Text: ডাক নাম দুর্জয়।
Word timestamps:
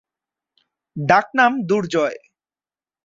ডাক 0.95 1.27
নাম 1.35 1.51
দুর্জয়। 1.61 2.17